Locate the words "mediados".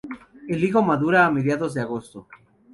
1.29-1.75